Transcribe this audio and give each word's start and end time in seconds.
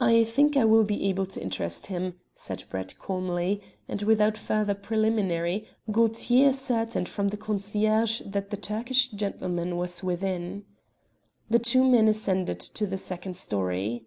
"I 0.00 0.24
think 0.24 0.56
I 0.56 0.64
will 0.64 0.82
be 0.82 1.04
able 1.04 1.26
to 1.26 1.40
interest 1.40 1.86
him," 1.86 2.18
said 2.34 2.64
Brett 2.68 2.98
calmly; 2.98 3.60
and 3.86 4.02
without 4.02 4.36
further 4.36 4.74
preliminary 4.74 5.68
Gaultier 5.92 6.48
ascertained 6.48 7.08
from 7.08 7.28
the 7.28 7.36
concierge 7.36 8.20
that 8.26 8.50
the 8.50 8.56
Turkish 8.56 9.06
gentleman 9.12 9.76
was 9.76 10.02
within. 10.02 10.64
The 11.48 11.60
two 11.60 11.88
men 11.88 12.08
ascended 12.08 12.58
to 12.58 12.84
the 12.84 12.98
second 12.98 13.36
storey. 13.36 14.06